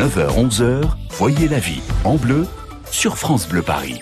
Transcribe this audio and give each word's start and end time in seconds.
9h-11h, 0.00 0.80
voyez 1.10 1.46
la 1.46 1.58
vie 1.58 1.82
en 2.04 2.16
bleu 2.16 2.46
sur 2.90 3.18
France 3.18 3.46
Bleu 3.46 3.60
Paris. 3.60 4.00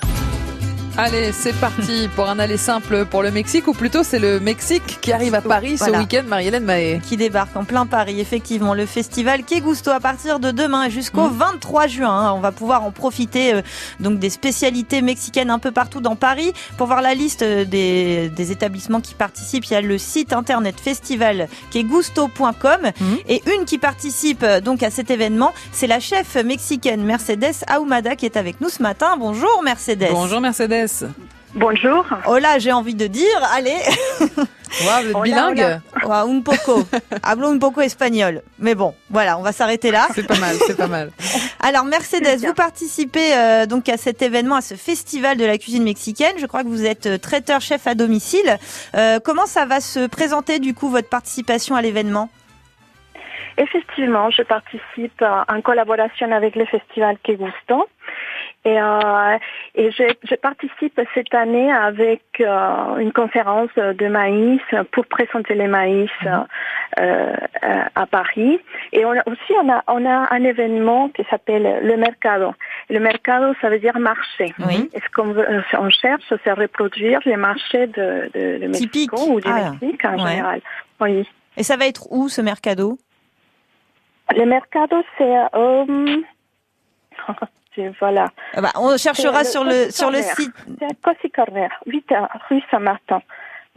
Allez, 1.00 1.30
c'est 1.30 1.54
parti 1.54 2.08
pour 2.16 2.28
un 2.28 2.40
aller 2.40 2.56
simple 2.56 3.04
pour 3.04 3.22
le 3.22 3.30
Mexique, 3.30 3.68
ou 3.68 3.72
plutôt 3.72 4.02
c'est 4.02 4.18
le 4.18 4.40
Mexique 4.40 4.98
qui 5.00 5.12
arrive 5.12 5.32
à 5.36 5.40
Paris 5.40 5.78
ce 5.78 5.96
week-end, 5.96 6.24
Marie-Hélène 6.26 6.64
Mahé. 6.64 7.00
Qui 7.08 7.16
débarque 7.16 7.54
en 7.56 7.62
plein 7.62 7.86
Paris, 7.86 8.18
effectivement. 8.18 8.74
Le 8.74 8.84
festival 8.84 9.44
Que 9.44 9.60
Gusto 9.60 9.92
à 9.92 10.00
partir 10.00 10.40
de 10.40 10.50
demain 10.50 10.88
jusqu'au 10.88 11.28
23 11.28 11.86
mmh. 11.86 11.88
juin. 11.88 12.10
Hein. 12.10 12.32
On 12.36 12.40
va 12.40 12.50
pouvoir 12.50 12.82
en 12.82 12.90
profiter 12.90 13.54
euh, 13.54 13.62
donc 14.00 14.18
des 14.18 14.28
spécialités 14.28 15.00
mexicaines 15.00 15.50
un 15.50 15.60
peu 15.60 15.70
partout 15.70 16.00
dans 16.00 16.16
Paris. 16.16 16.52
Pour 16.78 16.88
voir 16.88 17.00
la 17.00 17.14
liste 17.14 17.42
euh, 17.42 17.64
des, 17.64 18.50
établissements 18.50 19.00
qui 19.00 19.14
participent, 19.14 19.66
il 19.66 19.74
y 19.74 19.76
a 19.76 19.80
le 19.80 19.98
site 19.98 20.32
internet 20.32 20.80
festival 20.80 21.46
quegusto.com 21.70 22.90
mmh. 23.00 23.04
et 23.28 23.40
une 23.56 23.66
qui 23.66 23.78
participe 23.78 24.42
euh, 24.42 24.60
donc 24.60 24.82
à 24.82 24.90
cet 24.90 25.12
événement, 25.12 25.52
c'est 25.70 25.86
la 25.86 26.00
chef 26.00 26.34
mexicaine 26.34 27.04
Mercedes 27.04 27.62
Ahumada 27.68 28.16
qui 28.16 28.26
est 28.26 28.36
avec 28.36 28.60
nous 28.60 28.68
ce 28.68 28.82
matin. 28.82 29.16
Bonjour 29.16 29.62
Mercedes. 29.62 30.08
Bonjour 30.10 30.40
Mercedes. 30.40 30.87
Bonjour. 31.54 32.04
Hola, 32.26 32.58
j'ai 32.58 32.72
envie 32.72 32.94
de 32.94 33.06
dire, 33.06 33.40
allez. 33.52 33.78
Wow, 34.84 35.22
bilingue. 35.22 35.80
un 36.04 36.40
poco. 36.40 36.84
Hablo 37.22 37.48
un 37.48 37.58
poco 37.58 37.80
espagnol. 37.80 38.42
Mais 38.58 38.74
bon, 38.74 38.94
voilà, 39.10 39.38
on 39.38 39.42
va 39.42 39.52
s'arrêter 39.52 39.90
là. 39.90 40.06
C'est 40.12 40.26
pas 40.26 40.38
mal, 40.38 40.56
c'est 40.66 40.76
pas 40.76 40.86
mal. 40.86 41.10
Alors 41.60 41.84
Mercedes, 41.84 42.44
vous 42.44 42.54
participez 42.54 43.34
euh, 43.34 43.66
donc 43.66 43.88
à 43.88 43.96
cet 43.96 44.22
événement, 44.22 44.56
à 44.56 44.60
ce 44.60 44.74
festival 44.74 45.36
de 45.36 45.44
la 45.44 45.58
cuisine 45.58 45.84
mexicaine. 45.84 46.36
Je 46.38 46.46
crois 46.46 46.62
que 46.62 46.68
vous 46.68 46.84
êtes 46.84 47.06
euh, 47.06 47.18
traiteur 47.18 47.60
chef 47.60 47.86
à 47.86 47.94
domicile. 47.94 48.58
Euh, 48.94 49.18
comment 49.24 49.46
ça 49.46 49.64
va 49.64 49.80
se 49.80 50.06
présenter 50.06 50.58
du 50.58 50.74
coup 50.74 50.88
votre 50.88 51.08
participation 51.08 51.74
à 51.74 51.82
l'événement? 51.82 52.28
Effectivement, 53.56 54.30
je 54.30 54.42
participe 54.42 55.24
en 55.48 55.60
collaboration 55.62 56.30
avec 56.30 56.54
le 56.54 56.64
festival 56.66 57.16
Que 57.24 57.32
Gusto. 57.32 57.88
Et, 58.68 58.78
euh, 58.78 59.38
et 59.74 59.90
je, 59.92 60.04
je, 60.28 60.34
participe 60.34 61.00
cette 61.14 61.32
année 61.32 61.72
avec 61.72 62.22
euh, 62.40 62.96
une 62.98 63.12
conférence 63.12 63.70
de 63.76 64.08
maïs 64.08 64.60
pour 64.92 65.06
présenter 65.06 65.54
les 65.54 65.68
maïs 65.68 66.10
mhm. 66.22 66.46
euh, 66.98 67.34
à 67.94 68.06
Paris. 68.06 68.58
Et 68.92 69.04
on 69.06 69.12
a, 69.12 69.22
aussi, 69.26 69.52
on 69.62 69.70
a, 69.70 69.82
on 69.88 70.04
a 70.04 70.34
un 70.34 70.44
événement 70.44 71.08
qui 71.08 71.24
s'appelle 71.30 71.80
le 71.82 71.96
Mercado. 71.96 72.52
Le 72.90 73.00
Mercado, 73.00 73.54
ça 73.60 73.70
veut 73.70 73.78
dire 73.78 73.98
marché. 73.98 74.52
Oui. 74.66 74.90
Et 74.92 75.00
ce 75.00 75.10
qu'on 75.14 75.34
on 75.78 75.90
cherche, 75.90 76.24
c'est 76.44 76.52
reproduire 76.52 77.20
les 77.24 77.36
marchés 77.36 77.86
de, 77.86 78.30
de, 78.34 78.58
de 78.58 78.66
Mexico 78.66 79.16
ou 79.30 79.40
du 79.40 79.48
ah. 79.50 79.70
Mexique 79.80 80.04
en 80.04 80.18
général. 80.18 80.60
Oui. 81.00 81.26
Et 81.56 81.62
ça 81.62 81.76
va 81.76 81.86
être 81.86 82.06
où 82.10 82.28
ce 82.28 82.42
Mercado? 82.42 82.98
Le 84.36 84.44
Mercado, 84.44 85.02
c'est... 85.16 85.34
Euh, 87.78 87.90
voilà. 88.00 88.26
Ah 88.54 88.60
bah, 88.60 88.72
on 88.76 88.96
cherchera 88.96 89.44
sur 89.44 89.64
le, 89.64 89.90
sur 89.90 90.10
le 90.10 90.18
site. 90.18 90.52
C'est 90.78 91.00
Cossi 91.02 91.30
Corner, 91.30 91.70
8 91.86 92.06
rue 92.48 92.62
Saint-Martin. 92.70 93.20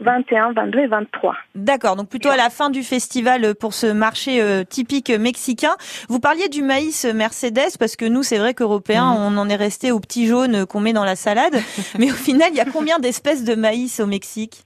21, 0.00 0.52
22 0.52 0.78
et 0.80 0.86
23. 0.86 1.36
D'accord, 1.54 1.96
donc 1.96 2.08
plutôt 2.08 2.30
à 2.30 2.36
la 2.36 2.50
fin 2.50 2.70
du 2.70 2.82
festival 2.82 3.54
pour 3.54 3.72
ce 3.72 3.86
marché 3.86 4.42
euh, 4.42 4.64
typique 4.64 5.10
mexicain. 5.10 5.74
Vous 6.08 6.18
parliez 6.18 6.48
du 6.48 6.62
maïs 6.62 7.04
Mercedes 7.04 7.78
parce 7.78 7.96
que 7.96 8.04
nous, 8.04 8.22
c'est 8.22 8.38
vrai 8.38 8.54
qu'Européens, 8.54 9.14
mhm. 9.14 9.20
on 9.20 9.38
en 9.38 9.48
est 9.48 9.56
resté 9.56 9.92
au 9.92 10.00
petit 10.00 10.26
jaune 10.26 10.66
qu'on 10.66 10.80
met 10.80 10.92
dans 10.92 11.04
la 11.04 11.16
salade. 11.16 11.54
Mais 11.98 12.10
au 12.10 12.14
final, 12.14 12.48
il 12.50 12.56
y 12.56 12.60
a 12.60 12.64
combien 12.64 12.98
d'espèces 12.98 13.44
de 13.44 13.54
maïs 13.54 14.00
au 14.00 14.06
Mexique? 14.06 14.64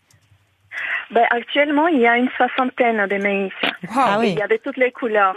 Ben, 1.11 1.25
Actuellement, 1.31 1.87
il 1.89 2.01
y 2.01 2.07
a 2.07 2.17
une 2.17 2.31
soixantaine 2.37 3.07
de 3.07 3.17
maïs. 3.23 3.53
Ah, 3.95 4.17
oui. 4.19 4.31
Il 4.33 4.39
y 4.39 4.43
a 4.43 4.49
de 4.49 4.59
toutes 4.63 4.77
les 4.77 4.91
couleurs. 4.91 5.37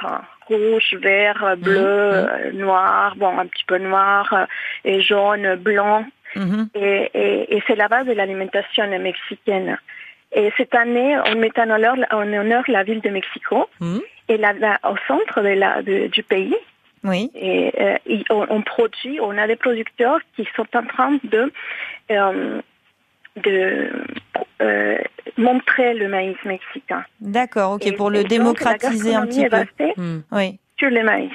Rouge, 0.50 0.96
vert, 1.02 1.44
mhm. 1.44 1.64
bleu, 1.64 1.78
euh, 1.80 2.52
noir, 2.54 3.16
bon 3.16 3.38
un 3.38 3.46
petit 3.46 3.64
peu 3.66 3.78
noir 3.78 4.34
euh, 4.34 4.46
et 4.84 5.02
jaune, 5.02 5.56
blanc. 5.56 6.06
Mhm. 6.36 6.70
Et, 6.76 7.12
et, 7.14 7.56
et 7.56 7.64
c'est 7.68 7.76
la 7.76 7.88
base 7.88 8.06
de 8.06 8.14
l'alimentation 8.14 8.88
mexicaine. 9.00 9.78
Et 10.32 10.52
cette 10.58 10.76
année, 10.76 11.18
on 11.28 11.36
met 11.36 11.58
en 11.58 11.70
honneur, 11.72 11.96
en 12.12 12.34
honneur 12.34 12.64
la 12.68 12.84
ville 12.84 13.02
de 13.02 13.10
Mexico 13.10 13.68
mhm. 13.80 14.02
et 14.28 14.38
la, 14.38 14.54
au 14.84 14.96
centre 15.08 15.42
de 15.42 15.50
la, 15.50 15.82
du 15.82 16.24
pays. 16.24 16.56
Oui. 17.04 17.32
Et 17.34 17.72
euh, 17.80 17.98
on, 18.30 18.62
produit, 18.62 19.20
on 19.22 19.38
a 19.38 19.48
des 19.48 19.56
producteurs 19.56 20.20
qui 20.36 20.48
sont 20.56 20.68
en 20.76 20.84
train 20.84 21.18
de 21.24 21.52
de 23.44 23.90
euh, 24.62 24.98
montrer 25.38 25.94
le 25.94 26.08
maïs 26.08 26.38
mexicain. 26.46 27.04
D'accord, 27.22 27.74
ok, 27.74 27.96
pour 27.96 28.10
le 28.10 28.24
démocratiser 28.24 29.16
un 29.16 29.26
petit 29.26 29.48
peu. 29.48 29.66
Oui. 30.32 30.60
Sur 30.78 30.90
le 30.90 31.04
maïs. 31.04 31.32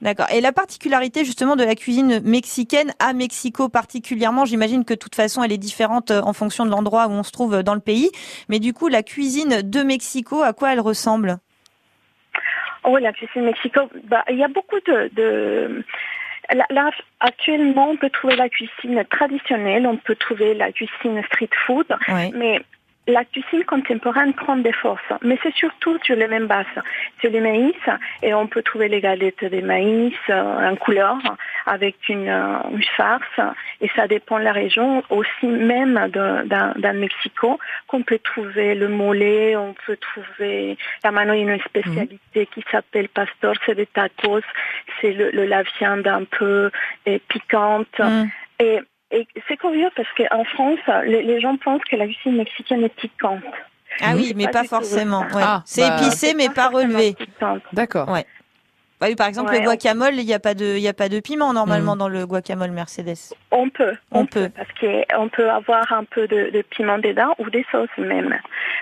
D'accord. 0.00 0.26
Et 0.32 0.40
la 0.40 0.52
particularité 0.52 1.24
justement 1.24 1.56
de 1.56 1.64
la 1.64 1.74
cuisine 1.74 2.20
mexicaine 2.22 2.92
à 3.00 3.12
Mexico 3.12 3.68
particulièrement, 3.68 4.44
j'imagine 4.44 4.84
que 4.84 4.94
de 4.94 4.98
toute 4.98 5.16
façon 5.16 5.42
elle 5.42 5.50
est 5.50 5.58
différente 5.58 6.12
euh, 6.12 6.20
en 6.22 6.32
fonction 6.32 6.64
de 6.64 6.70
l'endroit 6.70 7.08
où 7.08 7.10
on 7.10 7.24
se 7.24 7.32
trouve 7.32 7.62
dans 7.64 7.74
le 7.74 7.80
pays. 7.80 8.10
Mais 8.48 8.60
du 8.60 8.72
coup, 8.72 8.88
la 8.88 9.02
cuisine 9.02 9.62
de 9.62 9.82
Mexico, 9.82 10.42
à 10.42 10.52
quoi 10.52 10.72
elle 10.72 10.80
ressemble? 10.80 11.38
Oh, 12.84 12.96
la 12.96 13.12
cuisine 13.12 13.42
Mexico, 13.42 13.80
bah, 14.04 14.24
il 14.30 14.36
y 14.36 14.44
a 14.44 14.48
beaucoup 14.48 14.78
de 14.86 15.84
Là, 16.70 16.90
actuellement, 17.20 17.90
on 17.90 17.96
peut 17.96 18.10
trouver 18.10 18.36
la 18.36 18.48
cuisine 18.48 19.04
traditionnelle, 19.10 19.86
on 19.86 19.96
peut 19.96 20.16
trouver 20.16 20.54
la 20.54 20.72
cuisine 20.72 21.22
street 21.26 21.50
food, 21.66 21.86
mais 22.34 22.60
la 23.08 23.24
cuisine 23.24 23.64
contemporaine 23.64 24.34
prend 24.34 24.56
des 24.56 24.72
forces, 24.72 25.12
mais 25.22 25.38
c'est 25.42 25.54
surtout 25.54 25.98
sur 26.04 26.14
les 26.14 26.28
mêmes 26.28 26.46
bases. 26.46 26.66
C'est 27.20 27.30
le 27.30 27.40
maïs 27.40 27.74
et 28.22 28.34
on 28.34 28.46
peut 28.46 28.62
trouver 28.62 28.88
les 28.88 29.00
galettes 29.00 29.44
de 29.44 29.60
maïs 29.62 30.14
euh, 30.28 30.70
en 30.70 30.76
couleur 30.76 31.16
avec 31.66 31.96
une, 32.08 32.28
euh, 32.28 32.58
une, 32.70 32.84
farce 32.96 33.40
et 33.80 33.88
ça 33.96 34.06
dépend 34.06 34.38
de 34.38 34.44
la 34.44 34.52
région. 34.52 35.02
Aussi 35.08 35.46
même 35.46 35.94
dans 36.12 36.96
Mexico 36.96 37.58
qu'on 37.86 38.02
peut 38.02 38.18
trouver 38.18 38.74
le 38.74 38.88
mollet, 38.88 39.56
on 39.56 39.74
peut 39.86 39.96
trouver 39.96 40.76
la 41.02 41.10
mano 41.10 41.32
une 41.32 41.58
spécialité 41.60 42.46
qui 42.46 42.62
s'appelle 42.70 43.08
pastor, 43.08 43.54
c'est 43.64 43.74
des 43.74 43.86
tacos, 43.86 44.40
c'est 45.00 45.12
le, 45.12 45.30
la 45.46 45.62
viande 45.62 46.06
un 46.06 46.24
peu 46.24 46.70
euh, 47.08 47.18
piquante. 47.28 47.98
Mm. 47.98 48.24
Et 48.60 48.80
et 49.10 49.26
c'est 49.48 49.56
curieux 49.56 49.88
parce 49.96 50.08
qu'en 50.16 50.44
France, 50.44 50.78
les, 51.06 51.40
gens 51.40 51.56
pensent 51.56 51.84
que 51.90 51.96
la 51.96 52.06
cuisine 52.06 52.36
mexicaine 52.36 52.84
est 52.84 52.94
piquante. 52.94 53.42
Ah 54.00 54.12
oui, 54.14 54.32
mais 54.36 54.48
pas, 54.48 54.64
forcément. 54.64 55.24
Ah, 55.34 55.62
c'est 55.64 55.88
bah, 55.88 55.96
épicé, 55.96 56.34
mais 56.34 56.48
pas 56.50 56.68
relevé. 56.68 57.16
D'accord. 57.72 58.08
Ouais. 58.10 58.26
Bah 59.00 59.06
oui, 59.08 59.14
par 59.14 59.28
exemple, 59.28 59.52
le 59.52 59.60
guacamole, 59.60 60.16
il 60.16 60.26
n'y 60.26 60.34
a 60.34 60.40
pas 60.40 60.54
de, 60.54 60.76
il 60.76 60.82
y 60.82 60.88
a 60.88 60.92
pas 60.92 61.08
de 61.08 61.20
piment 61.20 61.52
normalement 61.52 61.94
mm. 61.94 61.98
dans 61.98 62.08
le 62.08 62.26
guacamole 62.26 62.72
Mercedes. 62.72 63.32
On 63.60 63.70
peut, 63.70 63.94
on, 64.12 64.24
peut. 64.24 64.48
parce 64.54 64.68
qu'on 64.80 65.28
peut 65.28 65.50
avoir 65.50 65.92
un 65.92 66.04
peu 66.04 66.28
de, 66.28 66.50
de, 66.52 66.62
piment 66.62 66.98
dedans 66.98 67.34
ou 67.38 67.50
des 67.50 67.66
sauces 67.72 67.88
même. 67.98 68.38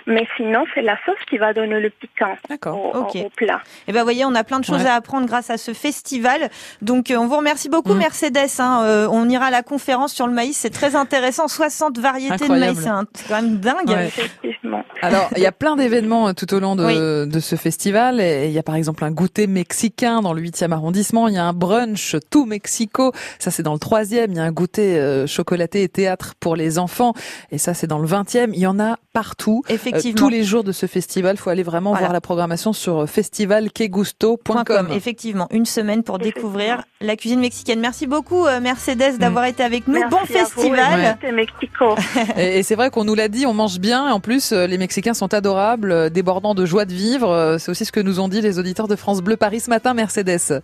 Mais 0.06 0.28
sinon, 0.36 0.64
c'est 0.74 0.82
la 0.82 0.98
sauce 1.06 1.16
qui 1.30 1.38
va 1.38 1.54
donner 1.54 1.80
le 1.80 1.88
piquant 1.88 2.36
au, 2.66 3.30
plat. 3.34 3.62
Et 3.64 3.88
eh 3.88 3.92
ben, 3.92 4.02
voyez, 4.02 4.26
on 4.26 4.34
a 4.34 4.44
plein 4.44 4.60
de 4.60 4.66
choses 4.66 4.84
à 4.84 4.94
apprendre 4.94 5.26
grâce 5.26 5.48
à 5.48 5.56
ce 5.56 5.72
festival. 5.72 6.50
Donc, 6.82 7.10
euh, 7.10 7.16
on 7.16 7.26
vous 7.26 7.38
remercie 7.38 7.70
beaucoup, 7.70 7.94
mm. 7.94 7.98
Mercedes. 7.98 8.60
Hein. 8.60 8.82
Euh, 8.84 9.08
on 9.10 9.26
ira 9.30 9.46
à 9.46 9.50
la 9.50 9.62
conférence 9.62 10.12
sur 10.12 10.26
le 10.26 10.34
maïs, 10.34 10.58
c'est 10.58 10.70
très 10.70 10.94
intéressant. 10.94 11.48
60 11.48 11.98
variétés 11.98 12.46
de 12.46 12.52
maïs, 12.52 12.78
c'est 13.14 13.28
quand 13.28 13.42
même 13.42 13.56
dingue. 13.56 13.90
Effectivement. 13.90 14.84
Alors, 15.00 15.30
il 15.36 15.42
y 15.42 15.46
a 15.46 15.52
plein 15.52 15.76
d'événements 15.76 16.28
euh, 16.28 16.32
tout 16.34 16.52
au 16.52 16.60
long 16.60 16.76
de, 16.76 17.24
de 17.24 17.40
ce 17.40 17.56
festival. 17.56 18.20
Il 18.20 18.50
y 18.50 18.58
a 18.58 18.62
par 18.62 18.74
exemple 18.74 19.04
un 19.04 19.10
goûter 19.10 19.46
mexicain 19.46 20.20
dans 20.20 20.34
le 20.34 20.42
8e 20.42 20.72
arrondissement. 20.72 21.28
Il 21.28 21.34
y 21.34 21.38
a 21.38 21.44
un 21.44 21.54
brunch 21.54 22.16
tout 22.30 22.44
Mexico. 22.44 23.12
Ça, 23.38 23.50
c'est 23.50 23.62
dans 23.62 23.72
le 23.72 23.78
3e. 23.78 24.26
Il 24.28 24.36
y 24.36 24.38
a 24.38 24.44
un 24.44 24.52
goûter 24.52 24.65
euh, 24.78 25.26
chocolaté 25.26 25.82
et 25.82 25.88
théâtre 25.88 26.34
pour 26.38 26.56
les 26.56 26.78
enfants. 26.78 27.14
Et 27.50 27.58
ça, 27.58 27.74
c'est 27.74 27.86
dans 27.86 27.98
le 27.98 28.06
20e. 28.06 28.50
Il 28.52 28.60
y 28.60 28.66
en 28.66 28.78
a 28.78 28.96
partout. 29.12 29.62
Euh, 29.70 29.74
Effectivement. 29.74 30.16
tous 30.16 30.28
les 30.28 30.44
jours 30.44 30.64
de 30.64 30.72
ce 30.72 30.86
festival. 30.86 31.36
Il 31.36 31.38
faut 31.38 31.50
aller 31.50 31.62
vraiment 31.62 31.94
voir 31.94 32.12
la 32.12 32.20
programmation 32.20 32.72
sur 32.72 33.08
festivalquegusto.com. 33.08 34.88
Effectivement. 34.92 35.48
Une 35.50 35.66
semaine 35.66 36.02
pour 36.02 36.18
découvrir 36.18 36.84
la 37.00 37.16
cuisine 37.16 37.40
mexicaine. 37.40 37.80
Merci 37.80 38.06
beaucoup, 38.06 38.46
euh, 38.46 38.60
Mercedes, 38.60 39.18
d'avoir 39.18 39.44
mm. 39.44 39.48
été 39.48 39.62
avec 39.62 39.88
nous. 39.88 40.00
bon 40.08 40.24
festival. 40.26 41.18
Mexico. 41.32 41.94
et, 42.36 42.62
c'est 42.62 42.74
vrai 42.74 42.90
qu'on 42.90 43.04
nous 43.04 43.14
l'a 43.14 43.28
dit, 43.28 43.46
on 43.46 43.54
mange 43.54 43.78
bien. 43.78 44.10
En 44.12 44.20
plus, 44.20 44.52
les 44.52 44.78
Mexicains 44.78 45.14
sont 45.14 45.32
adorables, 45.34 46.10
débordants 46.10 46.54
de 46.54 46.64
joie 46.64 46.84
de 46.84 46.92
vivre. 46.92 47.56
C'est 47.58 47.70
aussi 47.70 47.84
ce 47.84 47.92
que 47.92 48.00
nous 48.00 48.20
ont 48.20 48.28
dit 48.28 48.40
les 48.40 48.58
auditeurs 48.58 48.88
de 48.88 48.96
France 48.96 49.22
Bleu 49.22 49.36
Paris 49.36 49.60
ce 49.60 49.70
matin. 49.70 49.94
Mercedes. 49.94 50.62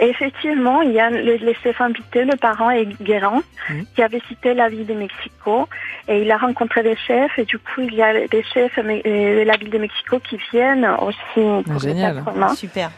Effectivement, 0.00 0.82
il 0.82 0.92
y 0.92 1.00
a 1.00 1.10
le, 1.10 1.36
le 1.36 1.54
Stéphane 1.54 1.92
le 2.14 2.36
parent 2.36 2.70
et 2.70 2.86
Guérin, 3.00 3.42
mmh. 3.68 3.80
qui 3.94 4.02
avait 4.02 4.22
cité 4.28 4.54
la 4.54 4.68
ville 4.68 4.86
de 4.86 4.94
Mexico 4.94 5.68
et 6.06 6.22
il 6.22 6.30
a 6.30 6.36
rencontré 6.36 6.82
des 6.82 6.96
chefs 6.96 7.38
et 7.38 7.44
du 7.44 7.58
coup 7.58 7.80
il 7.80 7.94
y 7.94 8.02
a 8.02 8.26
des 8.26 8.42
chefs 8.54 8.78
de 8.78 9.42
la 9.42 9.56
ville 9.56 9.70
de 9.70 9.78
Mexico 9.78 10.18
qui 10.20 10.38
viennent 10.52 10.88
aussi 11.00 11.64
ah, 11.68 11.78
génial. 11.78 12.22
super 12.54 12.90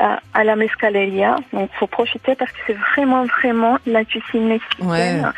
euh, 0.00 0.16
à 0.34 0.44
la 0.44 0.56
Mescaleria. 0.56 1.36
Donc 1.52 1.70
faut 1.78 1.86
profiter 1.86 2.34
parce 2.34 2.52
que 2.52 2.58
c'est 2.66 2.76
vraiment 2.92 3.24
vraiment 3.24 3.78
la 3.86 4.04
cuisine 4.04 4.48
mexicaine. 4.48 5.32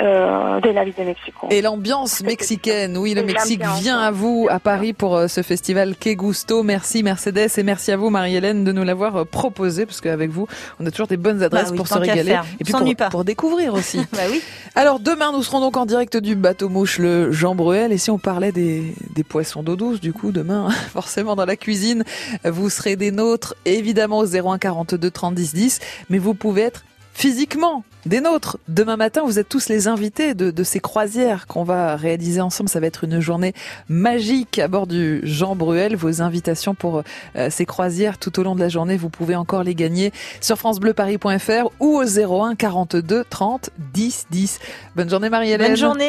Euh, 0.00 0.60
de 0.60 0.70
la 0.70 0.84
ville 0.84 0.94
de 0.96 1.02
Mexico. 1.02 1.48
Et 1.50 1.60
l'ambiance 1.60 2.22
mexicaine, 2.22 2.96
oui, 2.96 3.14
le 3.14 3.24
Mexique 3.24 3.62
vient 3.80 3.98
à 3.98 4.12
vous 4.12 4.46
à 4.48 4.60
Paris 4.60 4.92
pour 4.92 5.16
euh, 5.16 5.26
ce 5.26 5.42
festival 5.42 5.96
Que 5.96 6.10
Gusto. 6.14 6.62
Merci 6.62 7.02
Mercedes 7.02 7.48
et 7.56 7.62
merci 7.64 7.90
à 7.90 7.96
vous 7.96 8.08
Marie-Hélène 8.08 8.62
de 8.62 8.70
nous 8.70 8.84
l'avoir 8.84 9.16
euh, 9.16 9.24
proposé 9.24 9.86
parce 9.86 10.00
qu'avec 10.00 10.30
vous, 10.30 10.46
on 10.78 10.86
a 10.86 10.92
toujours 10.92 11.08
des 11.08 11.16
bonnes 11.16 11.42
adresses 11.42 11.70
bah 11.70 11.76
pour 11.76 11.88
se 11.88 11.98
régaler 11.98 12.38
et 12.60 12.64
puis 12.64 12.72
pour, 12.72 13.08
pour, 13.10 13.24
découvrir 13.24 13.74
aussi. 13.74 13.98
bah 14.12 14.22
oui. 14.30 14.40
Alors 14.76 15.00
demain, 15.00 15.32
nous 15.32 15.42
serons 15.42 15.60
donc 15.60 15.76
en 15.76 15.84
direct 15.84 16.16
du 16.16 16.36
bateau 16.36 16.68
mouche 16.68 16.98
le 16.98 17.32
Jean 17.32 17.56
Bruel 17.56 17.92
et 17.92 17.98
si 17.98 18.12
on 18.12 18.18
parlait 18.18 18.52
des, 18.52 18.94
des 19.14 19.24
poissons 19.24 19.64
d'eau 19.64 19.74
douce, 19.74 20.00
du 20.00 20.12
coup 20.12 20.30
demain, 20.30 20.70
forcément 20.92 21.34
dans 21.34 21.46
la 21.46 21.56
cuisine, 21.56 22.04
vous 22.44 22.70
serez 22.70 22.94
des 22.94 23.10
nôtres 23.10 23.56
évidemment 23.64 24.18
au 24.18 24.26
01 24.26 24.58
42 24.58 25.10
30 25.10 25.34
10 25.34 25.54
10, 25.54 25.80
mais 26.08 26.18
vous 26.18 26.34
pouvez 26.34 26.62
être 26.62 26.84
physiquement 27.18 27.82
des 28.06 28.20
nôtres. 28.20 28.58
Demain 28.68 28.96
matin, 28.96 29.22
vous 29.24 29.40
êtes 29.40 29.48
tous 29.48 29.68
les 29.68 29.88
invités 29.88 30.34
de, 30.34 30.62
ces 30.62 30.78
croisières 30.78 31.48
qu'on 31.48 31.64
va 31.64 31.96
réaliser 31.96 32.40
ensemble. 32.40 32.70
Ça 32.70 32.78
va 32.78 32.86
être 32.86 33.02
une 33.02 33.18
journée 33.18 33.54
magique 33.88 34.60
à 34.60 34.68
bord 34.68 34.86
du 34.86 35.20
Jean 35.24 35.56
Bruel. 35.56 35.96
Vos 35.96 36.22
invitations 36.22 36.76
pour 36.76 37.02
euh, 37.34 37.50
ces 37.50 37.66
croisières 37.66 38.18
tout 38.18 38.38
au 38.38 38.44
long 38.44 38.54
de 38.54 38.60
la 38.60 38.68
journée, 38.68 38.96
vous 38.96 39.10
pouvez 39.10 39.34
encore 39.34 39.64
les 39.64 39.74
gagner 39.74 40.12
sur 40.40 40.56
francebleuparis.fr 40.58 41.70
ou 41.80 42.00
au 42.00 42.04
01 42.04 42.54
42 42.54 43.24
30 43.28 43.70
10 43.92 44.26
10. 44.30 44.60
Bonne 44.94 45.10
journée 45.10 45.28
Marie-Hélène. 45.28 45.68
Bonne 45.70 45.76
journée. 45.76 46.06